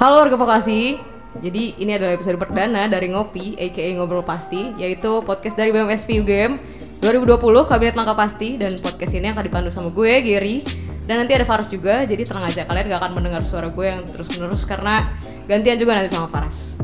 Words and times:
Halo 0.00 0.16
warga 0.24 0.40
Vokasi. 0.40 0.96
Jadi 1.44 1.76
ini 1.76 1.92
adalah 1.92 2.16
episode 2.16 2.40
perdana 2.40 2.88
dari 2.88 3.12
Ngopi, 3.12 3.52
aka 3.60 3.84
Ngobrol 4.00 4.24
Pasti, 4.24 4.72
yaitu 4.80 5.20
podcast 5.28 5.60
dari 5.60 5.76
BMSP 5.76 6.24
UGM 6.24 6.56
2020 7.04 7.36
Kabinet 7.68 8.00
Langkah 8.00 8.16
Pasti 8.16 8.56
dan 8.56 8.80
podcast 8.80 9.12
ini 9.12 9.28
akan 9.28 9.44
dipandu 9.44 9.68
sama 9.68 9.92
gue, 9.92 10.24
Gary. 10.24 10.64
Dan 11.04 11.20
nanti 11.20 11.36
ada 11.36 11.44
Faras 11.44 11.68
juga, 11.68 12.08
jadi 12.08 12.24
tenang 12.24 12.48
aja 12.48 12.64
kalian 12.64 12.88
gak 12.88 12.96
akan 12.96 13.12
mendengar 13.12 13.44
suara 13.44 13.68
gue 13.68 13.92
yang 13.92 14.00
terus-menerus 14.08 14.64
karena 14.64 15.12
gantian 15.44 15.76
juga 15.76 15.92
nanti 15.92 16.08
sama 16.08 16.32
Faras. 16.32 16.80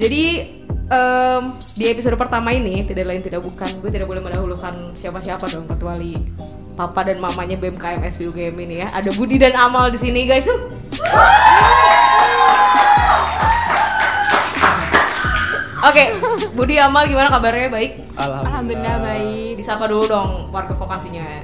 Jadi 0.00 0.48
em, 0.88 1.42
di 1.76 1.92
episode 1.92 2.16
pertama 2.16 2.56
ini 2.56 2.88
tidak 2.88 3.04
lain 3.04 3.20
tidak 3.20 3.44
bukan, 3.44 3.84
gue 3.84 3.92
tidak 3.92 4.08
boleh 4.08 4.24
mendahulukan 4.24 4.96
siapa-siapa 4.96 5.44
dong 5.52 5.68
kecuali 5.68 6.16
papa 6.72 7.04
dan 7.04 7.20
mamanya 7.20 7.60
BMKM 7.60 8.00
SPI 8.00 8.32
UGM 8.32 8.56
ini 8.64 8.80
ya. 8.80 8.88
Ada 8.96 9.12
Budi 9.12 9.36
dan 9.36 9.52
Amal 9.60 9.92
di 9.92 10.00
sini 10.00 10.24
guys. 10.24 10.48
Oke, 15.78 16.10
Budi 16.52 16.74
Amal 16.76 17.06
gimana 17.06 17.30
kabarnya? 17.30 17.70
Baik? 17.70 18.02
Alhamdulillah 18.18 18.98
baik. 18.98 19.54
Disapa 19.54 19.86
dulu 19.86 20.10
dong 20.10 20.30
warga 20.50 20.74
vokasinya. 20.74 21.38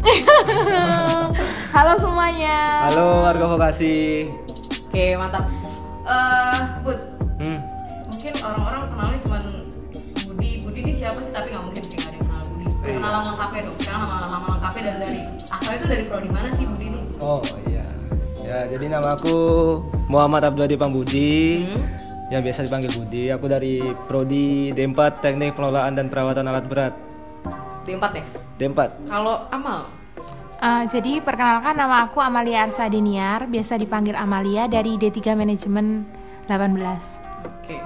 Halo 1.76 1.92
semuanya. 2.00 2.88
Halo 2.88 3.28
warga 3.28 3.44
vokasi. 3.46 4.24
Oke, 4.88 5.14
mantap. 5.20 5.44
Eh, 6.08 6.58
Bud, 6.80 6.98
Hmm. 7.40 7.60
mungkin 8.08 8.32
orang-orang 8.40 8.82
kenalnya 8.88 9.18
cuman 9.22 9.42
Budi. 10.24 10.50
Budi 10.64 10.80
ini 10.80 10.92
siapa 10.96 11.20
sih? 11.20 11.30
Tapi 11.30 11.52
nggak 11.52 11.64
mungkin 11.64 11.82
sih 11.84 11.96
nggak 11.96 12.08
ada 12.08 12.16
yang 12.16 12.24
kenal 12.26 12.42
Budi. 12.48 12.64
Kenalan 12.88 13.22
lengkapnya 13.30 13.60
dong. 13.68 13.76
Sekarang 13.78 14.00
nama 14.02 14.16
nama 14.26 14.46
lengkapnya 14.56 14.82
dan 14.82 14.96
dari 14.98 15.20
asalnya 15.46 15.76
itu 15.76 15.86
dari 15.86 16.04
prodi 16.08 16.28
mana 16.32 16.48
sih 16.50 16.64
Budi 16.64 16.84
ini? 16.88 17.00
Oh 17.20 17.44
iya. 17.68 17.79
Ya 18.50 18.66
jadi 18.66 18.90
nama 18.90 19.14
aku 19.14 19.38
Muhammad 20.10 20.42
Abdul 20.42 20.74
Pambudi. 20.74 21.62
Hmm. 21.70 21.86
Yang 22.34 22.50
biasa 22.50 22.66
dipanggil 22.66 22.90
Budi. 22.98 23.30
Aku 23.30 23.46
dari 23.46 23.78
prodi 24.10 24.74
D4 24.74 25.22
Teknik 25.22 25.54
Pengelolaan 25.54 25.94
dan 25.94 26.10
Perawatan 26.10 26.50
Alat 26.50 26.66
Berat. 26.66 26.94
Di 27.86 27.94
empat 27.94 28.18
ya. 28.18 28.26
D4. 28.58 29.06
Kalau 29.06 29.46
Amal, 29.54 29.86
Eh, 30.60 30.84
jadi 30.92 31.24
perkenalkan 31.24 31.72
nama 31.72 32.04
aku 32.04 32.20
Amalia 32.20 32.68
Arsa 32.68 32.84
Deniar, 32.84 33.48
biasa 33.48 33.80
dipanggil 33.80 34.12
Amalia 34.12 34.68
dari 34.68 35.00
D3 35.00 35.32
Manajemen 35.32 36.04
18. 36.44 37.16
Oke. 37.48 37.80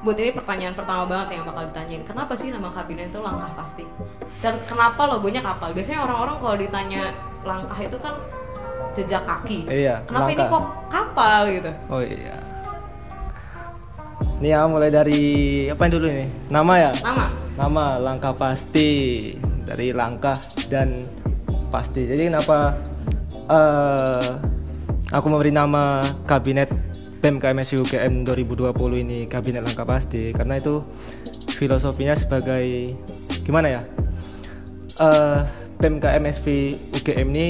Buat 0.00 0.16
ini 0.16 0.32
pertanyaan 0.32 0.72
pertama 0.72 1.04
banget 1.04 1.36
yang 1.36 1.44
bakal 1.44 1.68
ditanyain. 1.68 2.00
Kenapa 2.08 2.32
sih 2.32 2.48
nama 2.48 2.72
kabinet 2.72 3.12
itu 3.12 3.20
langkah 3.20 3.52
pasti? 3.52 3.84
Dan 4.40 4.56
kenapa 4.64 5.04
logonya 5.04 5.44
kapal? 5.44 5.76
Biasanya 5.76 6.08
orang-orang 6.08 6.36
kalau 6.40 6.56
ditanya 6.56 7.02
langkah 7.44 7.76
itu 7.76 8.00
kan 8.00 8.16
jejak 8.92 9.22
kaki. 9.24 9.66
Iya, 9.66 10.02
Kenapa 10.04 10.28
ini 10.28 10.36
langkah. 10.36 10.50
kok 10.52 10.64
kapal 10.88 11.40
gitu? 11.48 11.70
Oh 11.88 12.02
iya. 12.02 12.36
Ini 14.42 14.48
ya 14.50 14.66
mulai 14.66 14.90
dari 14.90 15.22
apa 15.70 15.86
yang 15.86 15.92
dulu 15.94 16.06
ini? 16.10 16.26
Nama 16.50 16.72
ya? 16.74 16.90
Nama? 16.98 17.24
Nama 17.54 17.84
langkah 18.02 18.34
pasti 18.34 18.90
dari 19.62 19.94
langkah 19.94 20.34
dan 20.66 21.06
pasti. 21.70 22.10
Jadi 22.10 22.26
kenapa 22.26 22.74
eh 23.46 24.28
aku 25.14 25.26
memberi 25.30 25.54
nama 25.54 26.02
kabinet 26.26 26.74
BMKMS 27.22 27.78
UGM 27.78 28.26
2020 28.26 28.74
ini 28.98 29.18
kabinet 29.30 29.62
langkah 29.62 29.86
pasti 29.86 30.34
karena 30.34 30.58
itu 30.58 30.82
filosofinya 31.54 32.18
sebagai 32.18 32.98
gimana 33.46 33.78
ya? 33.78 33.82
Eh 34.98 35.38
BMKMSV 35.78 36.46
UGM 36.98 37.28
ini 37.30 37.48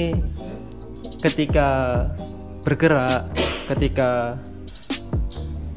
ketika 1.23 1.69
bergerak, 2.67 3.23
ketika 3.71 4.35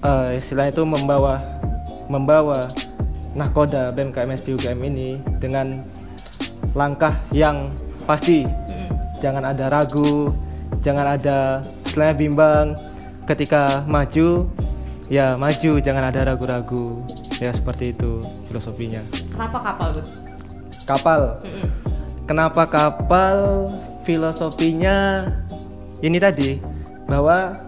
eh 0.03 0.39
istilahnya 0.43 0.75
itu 0.75 0.83
membawa 0.83 1.39
membawa 2.11 2.67
nahkoda 3.34 3.95
BMKMS 3.95 4.43
UGM 4.47 4.81
ini 4.87 5.09
dengan 5.39 5.83
langkah 6.75 7.15
yang 7.31 7.71
pasti 8.05 8.43
Mm. 8.47 8.91
jangan 9.23 9.45
ada 9.47 9.67
ragu 9.73 10.31
jangan 10.84 11.17
ada 11.19 11.63
istilahnya 11.89 12.15
bimbang 12.15 12.67
ketika 13.27 13.83
maju 13.89 14.47
ya 15.11 15.34
maju 15.34 15.83
jangan 15.83 16.11
ada 16.13 16.23
ragu-ragu 16.31 17.03
ya 17.43 17.51
seperti 17.51 17.91
itu 17.97 18.23
filosofinya 18.47 19.03
Kenapa 19.34 19.59
kapal, 19.59 19.89
Bud? 19.99 20.07
kapal 20.87 21.21
Mm-mm. 21.43 21.69
kenapa 22.31 22.63
kapal 22.69 23.67
filosofinya 24.06 25.27
ini 26.00 26.22
tadi 26.22 26.62
bahwa 27.11 27.59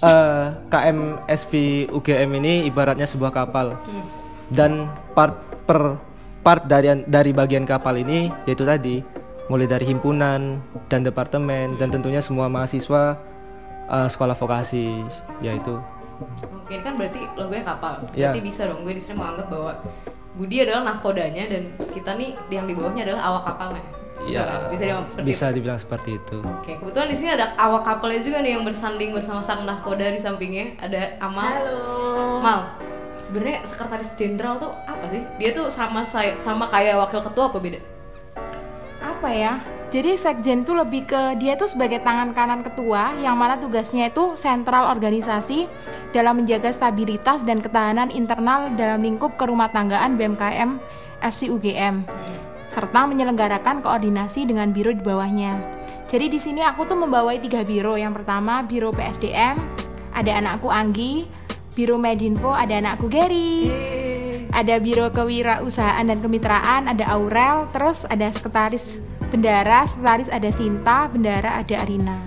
eh, 0.00 0.46
KMSV 0.70 1.52
UGM 1.90 2.30
ini 2.38 2.70
ibaratnya 2.70 3.10
sebuah 3.10 3.34
kapal 3.34 3.74
Mm. 3.90 4.04
dan 4.54 4.72
part 5.12 5.34
per 5.66 5.98
part 6.40 6.62
dari 6.70 7.02
dari 7.04 7.30
bagian 7.34 7.66
kapal 7.66 7.98
ini 7.98 8.30
yaitu 8.46 8.62
tadi 8.62 9.02
mulai 9.50 9.66
dari 9.66 9.82
himpunan 9.84 10.62
dan 10.86 11.00
departemen 11.02 11.74
dan 11.76 11.90
tentunya 11.90 12.22
semua 12.22 12.46
mahasiswa 12.46 13.18
eh, 13.90 14.08
sekolah 14.08 14.38
vokasi 14.38 15.02
yaitu 15.42 15.74
Oke, 16.52 16.76
kan 16.84 17.00
berarti 17.00 17.24
logonya 17.32 17.64
kapal. 17.64 18.04
Iya. 18.12 18.28
Berarti 18.28 18.40
bisa 18.44 18.68
dong 18.68 18.84
gue 18.84 18.92
di 18.92 19.00
sini 19.00 19.16
menganggap 19.16 19.48
bahwa 19.48 19.72
Budi 20.36 20.60
adalah 20.60 20.92
nahkodanya 20.92 21.48
dan 21.48 21.72
kita 21.96 22.12
nih 22.14 22.36
yang 22.52 22.68
di 22.68 22.76
bawahnya 22.76 23.08
adalah 23.08 23.22
awak 23.24 23.42
kapalnya. 23.48 23.82
Betul 24.20 24.36
ya? 24.36 24.44
Bisa 24.68 24.84
dibilang 24.84 25.06
seperti 25.08 25.26
bisa 25.26 25.46
dibilang 25.50 25.80
seperti 25.80 26.10
itu 26.20 26.38
Oke, 26.44 26.72
kebetulan 26.76 27.08
di 27.08 27.16
sini 27.16 27.30
ada 27.32 27.46
awak 27.56 27.82
kapalnya 27.88 28.20
juga 28.20 28.38
nih 28.44 28.52
yang 28.58 28.64
bersanding 28.68 29.10
bersama 29.16 29.40
sang 29.40 29.64
nahkoda 29.64 30.12
di 30.12 30.20
sampingnya. 30.20 30.76
Ada 30.76 31.16
Amal. 31.24 31.48
Halo. 31.48 31.80
Mal, 32.44 32.60
sebenarnya 33.24 33.64
sekretaris 33.64 34.12
jenderal 34.20 34.60
tuh 34.60 34.72
apa 34.84 35.04
sih? 35.08 35.22
Dia 35.40 35.50
tuh 35.56 35.72
sama 35.72 36.04
saya 36.04 36.36
sama 36.36 36.68
kayak 36.68 37.00
wakil 37.00 37.20
ketua 37.24 37.48
apa 37.48 37.58
beda? 37.58 37.80
Apa 39.00 39.28
ya? 39.32 39.64
Jadi 39.90 40.14
sekjen 40.14 40.62
itu 40.62 40.70
lebih 40.70 41.02
ke 41.02 41.34
dia 41.42 41.58
itu 41.58 41.66
sebagai 41.66 41.98
tangan 42.06 42.30
kanan 42.30 42.62
ketua 42.62 43.10
yang 43.18 43.34
mana 43.34 43.58
tugasnya 43.58 44.06
itu 44.06 44.38
sentral 44.38 44.86
organisasi 44.86 45.66
dalam 46.14 46.38
menjaga 46.38 46.70
stabilitas 46.70 47.42
dan 47.42 47.58
ketahanan 47.58 48.06
internal 48.14 48.70
dalam 48.78 49.02
lingkup 49.02 49.34
kerumah 49.34 49.66
tanggaan 49.74 50.14
BMKM 50.14 50.78
SC 51.26 51.50
UGM 51.50 52.06
serta 52.70 53.02
menyelenggarakan 53.10 53.82
koordinasi 53.82 54.46
dengan 54.46 54.70
biro 54.70 54.94
di 54.94 55.02
bawahnya. 55.02 55.58
Jadi 56.06 56.30
di 56.30 56.38
sini 56.38 56.62
aku 56.62 56.86
tuh 56.86 56.94
membawai 56.94 57.42
tiga 57.42 57.66
biro. 57.66 57.98
Yang 57.98 58.22
pertama 58.22 58.62
biro 58.62 58.94
PSDM, 58.94 59.58
ada 60.14 60.30
anakku 60.38 60.70
Anggi, 60.70 61.26
biro 61.74 61.98
Medinfo 61.98 62.54
ada 62.54 62.78
anakku 62.78 63.10
Gary, 63.10 63.66
ada 64.54 64.78
biro 64.78 65.10
kewirausahaan 65.10 66.06
dan 66.06 66.22
kemitraan 66.22 66.86
ada 66.86 67.10
Aurel, 67.10 67.66
terus 67.74 68.06
ada 68.06 68.30
sekretaris 68.30 69.02
bendara, 69.34 69.82
sekretaris 69.90 70.30
ada 70.30 70.50
Sinta, 70.54 71.10
bendara 71.10 71.58
ada 71.58 71.74
Arina. 71.82 72.18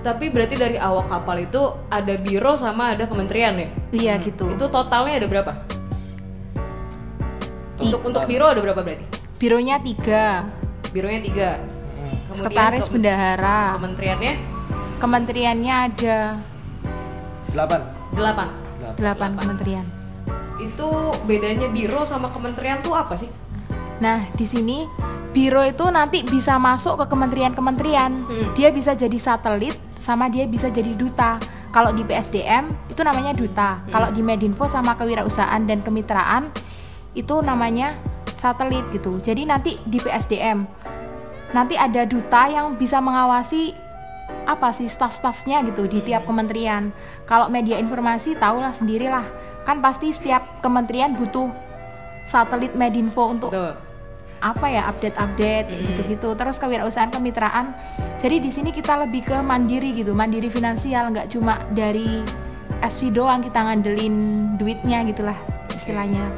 Tapi 0.00 0.30
berarti 0.30 0.54
dari 0.56 0.78
awak 0.80 1.10
kapal 1.12 1.42
itu 1.42 1.72
ada 1.92 2.14
biro 2.16 2.54
sama 2.56 2.96
ada 2.96 3.04
kementerian 3.10 3.58
ya? 3.60 3.68
Iya 3.92 4.14
gitu. 4.24 4.48
Itu 4.56 4.72
totalnya 4.72 5.20
ada 5.20 5.28
berapa? 5.28 5.52
Untuk 7.76 8.00
untuk 8.06 8.22
biro 8.24 8.46
ada 8.48 8.62
berapa 8.62 8.80
berarti? 8.80 9.15
Bironya 9.36 9.76
tiga, 9.78 10.48
Bironya 10.90 11.20
tiga. 11.20 11.50
Kemudian 11.60 12.36
sekretaris 12.36 12.86
ke- 12.86 12.92
bendahara, 12.96 13.60
kementeriannya 13.76 14.32
kementeriannya 14.96 15.74
ada 15.90 16.18
delapan 17.50 17.80
delapan. 18.12 18.48
delapan 18.96 19.30
kementerian. 19.36 19.86
Itu 20.56 20.88
bedanya 21.24 21.68
biro 21.68 22.08
sama 22.08 22.32
kementerian 22.32 22.80
tuh 22.80 22.96
apa 22.96 23.12
sih? 23.12 23.28
Nah, 24.00 24.24
di 24.32 24.44
sini 24.44 24.88
biro 25.30 25.60
itu 25.60 25.84
nanti 25.88 26.24
bisa 26.24 26.56
masuk 26.56 27.04
ke 27.04 27.12
kementerian-kementerian. 27.12 28.24
Hmm. 28.24 28.48
Dia 28.56 28.72
bisa 28.72 28.96
jadi 28.96 29.16
satelit 29.16 29.76
sama 30.00 30.28
dia 30.28 30.48
bisa 30.48 30.72
jadi 30.72 30.92
duta. 30.92 31.36
Kalau 31.68 31.92
di 31.92 32.00
PSDM 32.00 32.72
itu 32.88 33.04
namanya 33.04 33.36
duta. 33.36 33.84
Kalau 33.86 34.08
di 34.08 34.24
Medinfo 34.24 34.64
sama 34.64 34.96
kewirausahaan 34.96 35.60
dan 35.60 35.84
kemitraan 35.84 36.48
itu 37.12 37.36
namanya 37.40 38.00
satelit 38.36 38.84
gitu. 38.92 39.18
Jadi 39.20 39.48
nanti 39.48 39.76
di 39.84 39.98
PSDM 40.00 40.64
nanti 41.54 41.78
ada 41.78 42.04
duta 42.04 42.50
yang 42.50 42.74
bisa 42.76 43.00
mengawasi 43.00 43.72
apa 44.46 44.74
sih 44.74 44.90
staff-staffnya 44.90 45.62
gitu 45.70 45.86
di 45.86 46.02
tiap 46.02 46.26
kementerian. 46.26 46.90
Kalau 47.24 47.50
media 47.50 47.78
informasi 47.78 48.38
tahulah 48.38 48.74
sendirilah. 48.74 49.26
Kan 49.66 49.82
pasti 49.82 50.14
setiap 50.14 50.62
kementerian 50.62 51.18
butuh 51.18 51.50
satelit 52.26 52.74
Medinfo 52.74 53.30
untuk 53.30 53.50
Tuh. 53.54 53.74
apa 54.42 54.66
ya 54.68 54.86
update-update 54.90 55.66
Mm. 55.70 55.78
gitu-gitu 55.90 56.28
terus 56.36 56.60
kewirausahaan 56.60 57.08
kemitraan 57.08 57.72
jadi 58.20 58.36
di 58.42 58.50
sini 58.52 58.68
kita 58.68 59.06
lebih 59.06 59.24
ke 59.24 59.38
mandiri 59.40 59.96
gitu 59.96 60.12
mandiri 60.12 60.50
finansial 60.52 61.08
nggak 61.14 61.32
cuma 61.32 61.62
dari 61.72 62.20
SV 62.84 63.14
doang 63.16 63.40
kita 63.40 63.62
ngandelin 63.64 64.14
duitnya 64.60 65.06
gitulah 65.08 65.38
istilahnya 65.72 66.28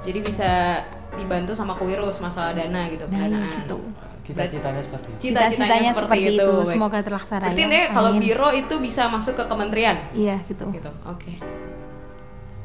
Jadi 0.00 0.18
bisa 0.24 0.80
dibantu 1.16 1.52
sama 1.52 1.74
Kuirus 1.74 2.18
masalah 2.18 2.52
dana 2.52 2.86
gitu, 2.86 3.04
Nah, 3.06 3.26
pendanaan. 3.26 3.50
gitu. 3.56 3.78
Cita-citanya 4.20 4.82
seperti 4.84 5.08
itu. 5.10 5.20
Cita-citanya 5.24 5.90
seperti 5.90 6.20
itu. 6.32 6.50
Baik. 6.54 6.70
Semoga 6.70 6.98
terlaksana 7.02 7.40
Berarti 7.42 7.56
ya. 7.56 7.66
intinya 7.66 7.86
kalau 7.90 8.10
Amin. 8.14 8.20
biro 8.20 8.48
itu 8.52 8.74
bisa 8.78 9.02
masuk 9.08 9.34
ke 9.34 9.44
kementerian 9.44 9.96
Iya 10.12 10.38
gitu. 10.46 10.70
gitu. 10.70 10.90
Oke. 11.02 11.34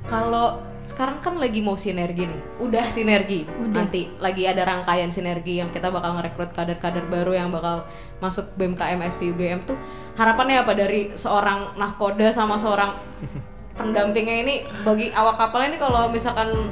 Kalau 0.05 0.61
sekarang 0.85 1.17
kan 1.17 1.33
lagi 1.35 1.65
mau 1.65 1.73
sinergi 1.73 2.29
nih, 2.29 2.41
udah 2.61 2.85
sinergi. 2.87 3.49
Udah. 3.49 3.81
Nanti 3.81 4.05
lagi 4.19 4.45
ada 4.45 4.61
rangkaian 4.61 5.09
sinergi 5.09 5.57
yang 5.57 5.73
kita 5.73 5.89
bakal 5.89 6.13
ngerekrut 6.13 6.53
kader-kader 6.53 7.09
baru 7.09 7.33
yang 7.33 7.49
bakal 7.49 7.89
masuk 8.21 8.53
BMKM 8.53 9.01
SPUGM 9.01 9.65
tuh. 9.65 9.77
Harapannya 10.13 10.61
apa 10.61 10.77
dari 10.77 11.09
seorang 11.11 11.73
nahkoda 11.73 12.29
sama 12.29 12.53
seorang 12.55 12.93
pendampingnya 13.79 14.37
ini 14.39 14.55
bagi 14.85 15.09
awak 15.11 15.35
kapalnya 15.35 15.73
ini 15.73 15.79
kalau 15.81 16.07
misalkan 16.07 16.69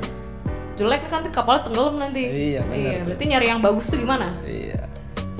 jelek 0.73 1.01
kan 1.05 1.21
nanti 1.21 1.29
kapalnya 1.29 1.61
tenggelam 1.65 1.95
nanti. 1.97 2.23
Iya, 2.23 2.61
benar 2.63 2.77
Iya, 2.77 2.91
tuh. 2.93 3.05
berarti 3.05 3.23
nyari 3.27 3.47
yang 3.47 3.59
bagus 3.59 3.85
tuh 3.87 3.97
gimana? 3.97 4.27
Iya. 4.41 4.81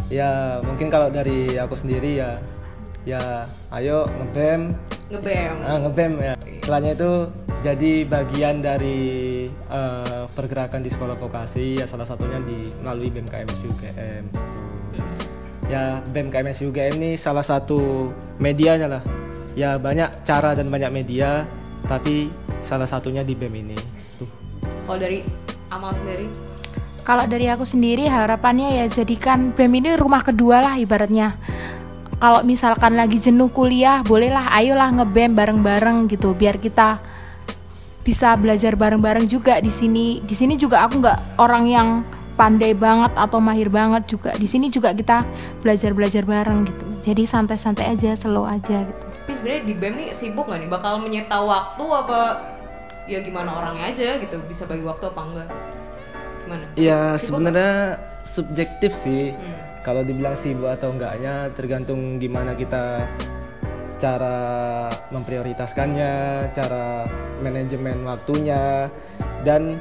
Ya, 0.08 0.30
mungkin 0.62 0.88
kalau 0.88 1.10
dari 1.10 1.40
aku 1.56 1.74
sendiri 1.74 2.18
ya 2.18 2.38
ya 3.04 3.44
ayo 3.70 4.08
ngebem 4.08 4.72
Ngebem. 5.12 5.56
ah, 5.60 5.76
ngebem 5.78 6.12
ya 6.18 6.34
istilahnya 6.40 6.96
itu 6.96 7.12
jadi 7.60 7.92
bagian 8.06 8.56
dari 8.60 9.00
eh, 9.52 10.24
pergerakan 10.32 10.80
di 10.80 10.88
sekolah 10.88 11.20
vokasi 11.20 11.78
ya 11.78 11.86
salah 11.86 12.08
satunya 12.08 12.40
di 12.40 12.72
melalui 12.80 13.12
BMKM 13.12 13.50
SUGM 13.52 14.24
gitu. 14.32 14.40
ya 15.68 16.00
BMKM 16.08 16.48
SUGM 16.54 16.94
ini 16.96 17.12
salah 17.14 17.44
satu 17.44 18.08
medianya 18.38 18.88
lah 18.88 19.04
ya 19.52 19.76
banyak 19.76 20.24
cara 20.24 20.56
dan 20.56 20.72
banyak 20.72 20.90
media 20.90 21.44
tapi 21.84 22.32
salah 22.64 22.88
satunya 22.88 23.20
di 23.22 23.36
BEM 23.36 23.52
ini. 23.60 23.80
Kalau 24.84 25.00
dari 25.00 25.20
Amal 25.72 25.96
sendiri? 25.98 26.28
Kalau 27.04 27.26
dari 27.28 27.48
aku 27.52 27.66
sendiri 27.68 28.08
harapannya 28.08 28.84
ya 28.84 28.86
jadikan 28.88 29.52
BEM 29.52 29.84
ini 29.84 29.90
rumah 30.00 30.24
kedua 30.24 30.64
lah 30.64 30.76
ibaratnya. 30.80 31.36
Kalau 32.22 32.40
misalkan 32.48 32.96
lagi 32.96 33.20
jenuh 33.20 33.52
kuliah, 33.52 34.00
bolehlah 34.08 34.48
ayolah 34.56 34.88
ngebem 34.96 35.36
bareng-bareng 35.36 36.08
gitu 36.08 36.32
biar 36.32 36.56
kita 36.62 37.04
bisa 38.08 38.36
belajar 38.40 38.80
bareng-bareng 38.80 39.28
juga 39.28 39.60
di 39.60 39.68
sini. 39.68 40.24
Di 40.24 40.32
sini 40.32 40.56
juga 40.56 40.88
aku 40.88 41.04
nggak 41.04 41.20
orang 41.42 41.66
yang 41.68 41.88
pandai 42.40 42.72
banget 42.72 43.12
atau 43.20 43.44
mahir 43.44 43.68
banget 43.68 44.08
juga. 44.08 44.32
Di 44.40 44.48
sini 44.48 44.72
juga 44.72 44.96
kita 44.96 45.28
belajar-belajar 45.60 46.24
bareng 46.24 46.70
gitu. 46.70 46.84
Jadi 47.04 47.24
santai-santai 47.28 48.00
aja, 48.00 48.16
slow 48.16 48.48
aja 48.48 48.88
gitu. 48.88 49.04
Tapi 49.04 49.32
sebenarnya 49.36 49.62
di 49.68 49.74
BEM 49.76 49.94
nih 50.00 50.08
sibuk 50.16 50.48
nggak 50.48 50.60
nih? 50.64 50.70
Bakal 50.72 50.94
menyita 51.04 51.44
waktu 51.44 51.84
apa 51.84 52.20
ya 53.08 53.20
gimana 53.20 53.50
orangnya 53.60 53.92
aja 53.92 54.20
gitu? 54.20 54.38
Bisa 54.48 54.64
bagi 54.68 54.84
waktu 54.86 55.06
apa 55.10 55.22
enggak? 55.22 55.50
Gimana? 56.44 56.64
Ya 56.76 57.02
sebenarnya 57.20 58.00
subjektif 58.24 58.92
sih. 58.96 59.36
Hmm. 59.36 59.58
Kalau 59.84 60.00
dibilang 60.08 60.40
sibuk 60.40 60.72
atau 60.72 60.96
enggaknya 60.96 61.52
tergantung 61.52 62.16
gimana 62.16 62.56
kita 62.56 63.04
cara 64.00 64.40
memprioritaskannya, 65.12 66.48
cara 66.56 67.08
manajemen 67.44 68.08
waktunya 68.08 68.88
dan 69.44 69.76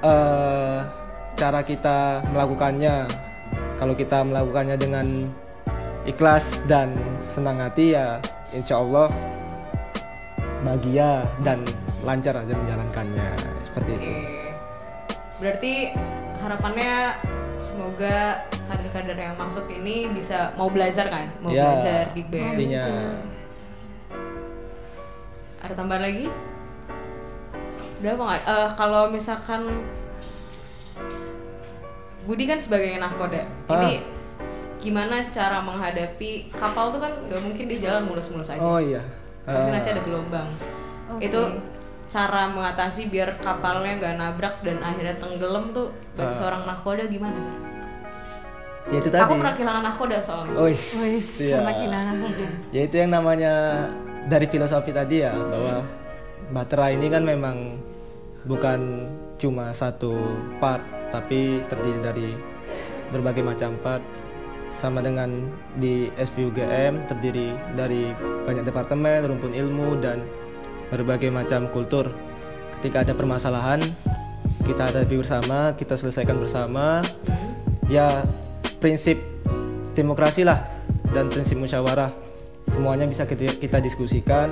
eh, 0.00 0.78
cara 1.36 1.60
kita 1.60 2.24
melakukannya. 2.32 3.04
Kalau 3.76 3.92
kita 3.92 4.24
melakukannya 4.24 4.80
dengan 4.80 5.28
ikhlas 6.08 6.60
dan 6.68 6.92
senang 7.32 7.60
hati 7.60 7.96
ya 7.96 8.20
insya 8.52 8.80
Allah 8.80 9.08
bahagia 10.64 11.28
dan 11.44 11.60
lancar 12.04 12.34
aja 12.36 12.52
menjalankannya 12.52 13.28
seperti 13.64 13.90
itu. 13.90 14.04
Oke. 14.04 14.16
Berarti 15.40 15.72
harapannya 16.38 16.94
semoga 17.58 18.44
kader-kader 18.68 19.16
yang 19.16 19.34
masuk 19.34 19.64
ini 19.66 20.12
bisa 20.12 20.52
mau 20.54 20.68
belajar 20.68 21.08
kan? 21.08 21.26
Mau 21.40 21.50
Ya, 21.50 21.64
belajar 21.64 22.04
di 22.12 22.22
BEM. 22.22 22.44
Pastinya. 22.44 22.84
Ada 25.64 25.72
tambahan 25.74 26.02
lagi? 26.04 26.26
Udah 27.98 28.10
apa 28.12 28.22
nggak? 28.22 28.42
Eh, 28.44 28.68
kalau 28.76 29.02
misalkan 29.08 29.62
Budi 32.24 32.44
kan 32.44 32.56
sebagai 32.56 32.96
nahkoda, 32.96 33.44
ini 33.80 34.00
gimana 34.80 35.28
cara 35.28 35.60
menghadapi 35.60 36.52
kapal 36.52 36.92
tuh 36.92 37.00
kan 37.00 37.12
nggak 37.28 37.40
mungkin 37.40 37.64
di 37.68 37.80
jalan 37.80 38.04
mulus-mulus 38.04 38.48
aja. 38.48 38.60
Oh 38.60 38.80
iya. 38.80 39.00
Pasti 39.44 39.68
Eh, 39.68 39.72
nanti 39.72 39.88
ada 39.92 40.02
gelombang. 40.04 40.48
Oke. 41.12 41.28
Itu 41.28 41.40
cara 42.14 42.46
mengatasi 42.46 43.10
biar 43.10 43.42
kapalnya 43.42 43.98
nggak 43.98 44.14
nabrak 44.14 44.54
dan 44.62 44.78
akhirnya 44.78 45.18
tenggelam 45.18 45.74
tuh 45.74 45.90
bagi 46.14 46.30
Ah. 46.30 46.38
seorang 46.38 46.62
nahkoda 46.62 47.04
gimana 47.10 47.34
sih? 47.42 47.54
ya 48.84 48.96
itu 49.00 49.08
tadi. 49.08 49.22
Aku 49.24 49.34
pernah 49.40 49.54
kehilangan 49.56 49.82
nahkoda 49.82 50.18
soalnya. 50.20 50.54
Oh, 50.60 50.68
Wis, 50.68 51.40
iya. 51.40 51.56
anak 51.58 51.76
ilanan. 51.82 52.16
Ya 52.68 52.82
itu 52.84 52.96
yang 53.00 53.10
namanya 53.10 53.52
dari 54.28 54.46
filosofi 54.46 54.92
tadi 54.92 55.24
ya 55.24 55.32
bahwa 55.34 55.82
baterai 56.52 56.94
ini 56.94 57.08
kan 57.08 57.24
memang 57.24 57.80
bukan 58.44 59.08
cuma 59.34 59.72
satu 59.72 60.36
part 60.60 60.84
tapi 61.08 61.64
terdiri 61.66 61.98
dari 61.98 62.28
berbagai 63.08 63.40
macam 63.40 63.72
part 63.80 64.04
sama 64.68 65.00
dengan 65.00 65.48
di 65.74 66.12
SPUGM 66.14 67.08
terdiri 67.08 67.56
dari 67.72 68.12
banyak 68.44 68.62
departemen, 68.62 69.24
rumpun 69.24 69.50
ilmu 69.50 69.96
dan 69.96 70.20
berbagai 70.94 71.34
macam 71.34 71.66
kultur. 71.74 72.14
Ketika 72.78 73.02
ada 73.02 73.12
permasalahan, 73.18 73.82
kita 74.62 74.94
hadapi 74.94 75.18
bersama, 75.18 75.74
kita 75.74 75.98
selesaikan 75.98 76.38
bersama. 76.38 77.02
Ya 77.90 78.22
prinsip 78.78 79.18
demokrasi 79.98 80.46
lah 80.46 80.64
dan 81.12 81.28
prinsip 81.28 81.56
musyawarah 81.56 82.12
semuanya 82.68 83.04
bisa 83.06 83.24
kita, 83.28 83.54
kita 83.60 83.78
diskusikan 83.78 84.50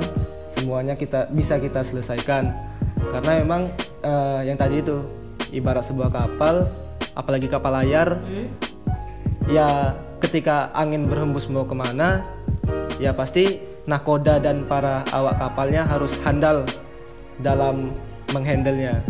semuanya 0.54 0.94
kita 0.94 1.26
bisa 1.32 1.58
kita 1.58 1.82
selesaikan 1.82 2.54
karena 3.10 3.32
memang 3.42 3.72
eh, 4.04 4.40
yang 4.46 4.54
tadi 4.54 4.84
itu 4.84 5.00
ibarat 5.50 5.84
sebuah 5.88 6.12
kapal 6.12 6.64
apalagi 7.18 7.50
kapal 7.50 7.72
layar 7.76 8.20
Hmm? 8.22 8.48
ya 9.50 9.98
ketika 10.22 10.70
angin 10.70 11.04
berhembus 11.10 11.50
mau 11.50 11.66
ke 11.66 11.74
mana 11.74 12.22
ya 13.02 13.10
pasti 13.10 13.58
nakoda 13.84 14.38
dan 14.38 14.62
para 14.62 15.02
awak 15.10 15.38
kapalnya 15.38 15.82
harus 15.82 16.14
handal 16.22 16.62
dalam 17.38 17.90
menghandlenya 18.30 19.02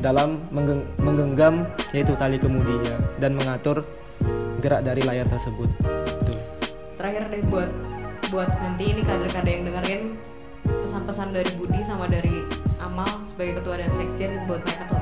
dalam 0.00 0.40
menggeng- 0.50 0.88
menggenggam 0.98 1.54
yaitu 1.92 2.16
tali 2.16 2.34
kemudinya 2.34 2.96
dan 3.20 3.36
mengatur 3.36 3.84
gerak 4.58 4.82
dari 4.82 5.04
layar 5.04 5.28
tersebut 5.28 5.68
Tuh. 6.24 6.38
Terakhir 6.96 7.28
deh 7.28 7.42
buat 7.46 7.70
buat 8.28 8.48
nanti 8.60 8.84
ini 8.90 9.02
kader-kader 9.02 9.50
yang 9.50 9.64
dengerin 9.66 10.02
pesan-pesan 10.64 11.32
dari 11.32 11.50
Budi 11.56 11.80
sama 11.82 12.06
dari 12.06 12.44
Amal 12.80 13.08
sebagai 13.28 13.60
ketua 13.60 13.76
dan 13.76 13.90
sekjen 13.92 14.32
buat 14.48 14.60
mereka 14.64 14.84
tuh. 14.88 15.00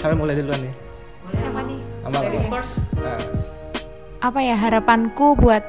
Kalian 0.00 0.16
mulai 0.16 0.34
duluan 0.34 0.60
nih 0.60 0.72
Boleh, 1.20 1.36
Siapa 1.36 1.60
Amal? 1.60 1.64
nih? 1.68 1.80
Amal. 2.04 2.22
First. 2.52 2.74
Nah, 2.96 3.20
apa 4.20 4.40
ya 4.40 4.56
harapanku 4.56 5.36
buat 5.36 5.64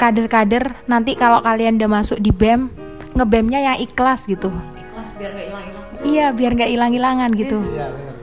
kader-kader 0.00 0.80
nanti 0.88 1.12
kalau 1.12 1.44
kalian 1.44 1.76
udah 1.76 2.00
masuk 2.00 2.16
di 2.24 2.32
BEM 2.32 2.72
ngebemnya 3.12 3.60
yang 3.60 3.76
ikhlas 3.76 4.24
gitu. 4.24 4.48
Ikhlas 4.48 5.20
biar 5.20 5.30
nggak 5.36 5.46
hilang-hilang. 5.52 5.84
iya 6.00 6.26
biar 6.32 6.52
nggak 6.56 6.70
hilang-hilangan 6.72 7.30
gitu. 7.36 7.60
Iya 7.60 7.86
benar-benar 7.92 8.18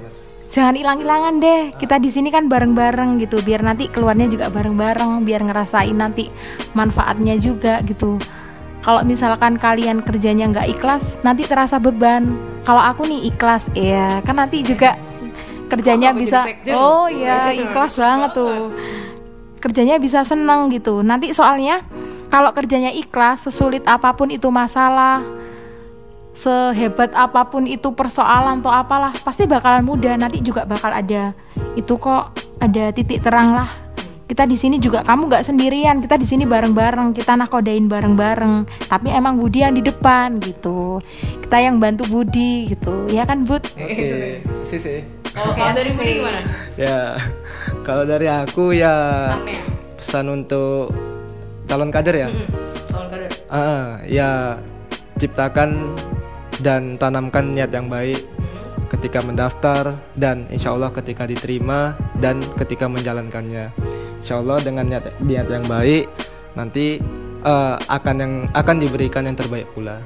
jangan 0.47 0.79
hilang-hilangan 0.79 1.33
deh 1.43 1.61
kita 1.75 1.99
di 1.99 2.09
sini 2.09 2.33
kan 2.33 2.49
bareng-bareng 2.49 3.21
gitu. 3.21 3.45
Biar 3.45 3.61
nanti 3.61 3.85
keluarnya 3.91 4.25
juga 4.25 4.49
bareng-bareng 4.49 5.21
biar 5.21 5.45
ngerasain 5.45 5.93
nanti 5.93 6.33
manfaatnya 6.73 7.37
juga 7.37 7.85
gitu. 7.85 8.17
Kalau 8.81 9.03
misalkan 9.03 9.59
kalian 9.59 10.01
kerjanya 10.01 10.49
nggak 10.49 10.67
ikhlas 10.79 11.19
nanti 11.21 11.45
terasa 11.45 11.77
beban. 11.77 12.33
Kalau 12.65 12.81
aku 12.81 13.05
nih 13.05 13.29
ikhlas 13.29 13.69
ya 13.77 14.23
kan 14.23 14.39
nanti 14.39 14.63
juga 14.63 14.95
kerjanya 15.67 16.15
sampai 16.15 16.23
bisa 16.23 16.39
oh 16.73 17.11
ya 17.11 17.51
ikhlas 17.51 17.99
banget 17.99 18.31
tuh 18.31 18.71
kerjanya 19.57 19.97
bisa 19.97 20.23
seneng 20.23 20.69
gitu. 20.71 21.01
Nanti 21.01 21.33
soalnya 21.33 21.83
kalau 22.29 22.51
kerjanya 22.53 22.91
ikhlas 22.93 23.47
sesulit 23.49 23.83
apa 23.85 24.13
pun 24.13 24.29
itu 24.31 24.47
masalah 24.53 25.23
sehebat 26.37 27.17
apa 27.17 27.49
pun 27.49 27.65
itu 27.65 27.89
persoalan 27.97 28.61
atau 28.61 28.69
apalah 28.69 29.13
pasti 29.25 29.49
bakalan 29.49 29.81
mudah. 29.83 30.15
Nanti 30.15 30.39
juga 30.45 30.63
bakal 30.63 30.93
ada 30.93 31.33
itu 31.73 31.93
kok 31.97 32.37
ada 32.61 32.93
titik 32.93 33.25
terang 33.25 33.57
lah. 33.57 33.69
Kita 34.27 34.43
di 34.43 34.59
sini 34.59 34.75
juga 34.75 35.07
kamu 35.07 35.31
nggak 35.31 35.45
sendirian. 35.47 36.03
Kita 36.03 36.19
di 36.19 36.27
sini 36.27 36.43
bareng-bareng. 36.43 37.15
Kita 37.15 37.39
nakodain 37.39 37.87
bareng-bareng. 37.87 38.67
Tapi 38.91 39.07
emang 39.15 39.39
Budi 39.39 39.63
yang 39.63 39.71
di 39.71 39.79
depan 39.79 40.43
gitu. 40.43 40.99
Kita 41.47 41.63
yang 41.63 41.79
bantu 41.79 42.03
Budi 42.11 42.67
gitu. 42.67 43.07
Ya 43.07 43.23
kan 43.23 43.47
Bud? 43.47 43.63
Oke. 43.79 44.43
Sih 44.67 44.79
sih. 44.83 45.07
Kalau 45.31 45.71
dari 45.71 45.95
Budi 45.95 46.11
gimana? 46.19 46.43
ya 46.75 47.15
kalau 47.87 48.03
dari 48.03 48.27
aku 48.27 48.75
ya 48.75 48.95
Pesannya. 49.23 49.59
pesan 49.95 50.25
untuk 50.27 50.91
calon 51.65 51.87
kader 51.87 52.15
ya 52.17 52.27
Mm-mm. 52.27 52.47
Calon 52.85 53.07
kader. 53.07 53.29
Ah, 53.47 54.03
ya 54.03 54.59
ciptakan 55.15 55.95
dan 56.59 56.99
tanamkan 56.99 57.55
niat 57.55 57.71
yang 57.71 57.87
baik 57.87 58.19
ketika 58.87 59.19
mendaftar 59.19 59.95
dan 60.13 60.47
insya 60.47 60.71
Allah 60.71 60.91
ketika 60.91 61.23
diterima 61.23 61.95
dan 62.17 62.39
ketika 62.55 62.87
menjalankannya 62.87 63.71
insya 64.17 64.39
Allah 64.39 64.59
dengan 64.59 64.83
niat, 64.85 65.07
niat 65.19 65.47
yang 65.47 65.63
baik 65.63 66.07
nanti 66.53 66.99
eh, 67.41 67.75
akan 67.87 68.15
yang 68.17 68.33
akan 68.51 68.75
diberikan 68.77 69.23
yang 69.23 69.35
terbaik 69.35 69.67
pula 69.71 69.99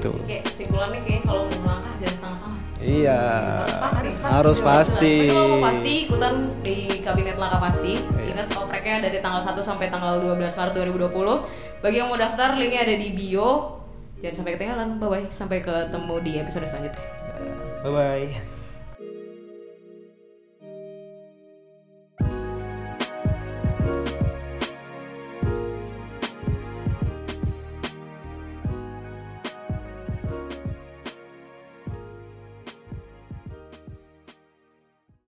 tuh 0.00 0.14
Kayak 0.24 0.48
kesimpulannya 0.48 0.98
kayak 1.04 1.22
kalau 1.22 1.44
mau 1.44 1.58
melangkah 1.62 1.94
jangan 2.00 2.14
setengah-tengah. 2.16 2.59
Iya 2.80 3.20
Harus 3.62 3.76
pasti. 3.76 4.08
harus 4.24 4.58
pasti 4.58 5.14
Tapi 5.20 5.30
kalau 5.30 5.48
mau 5.52 5.62
pasti 5.68 5.92
ikutan 6.04 6.34
di 6.64 6.78
kabinet 7.00 7.36
langkah 7.36 7.60
pasti. 7.60 7.92
Iya. 8.00 8.26
Ingat 8.32 8.46
opreknya 8.56 8.96
dari 9.04 9.18
tanggal 9.20 9.42
1 9.42 9.52
sampai 9.60 9.86
tanggal 9.88 10.16
12 10.18 10.40
Maret 10.40 10.74
2020. 10.74 11.82
Bagi 11.84 11.96
yang 11.96 12.08
mau 12.08 12.16
daftar 12.16 12.56
linknya 12.56 12.88
ada 12.88 12.94
di 12.96 13.08
bio. 13.12 13.80
Jangan 14.20 14.36
sampai 14.40 14.52
ketinggalan. 14.56 14.88
Bye 14.96 15.08
bye. 15.08 15.24
Sampai 15.28 15.60
ketemu 15.60 16.14
di 16.20 16.32
episode 16.36 16.64
selanjutnya. 16.64 17.04
bye 17.80 17.88
bye 17.88 18.59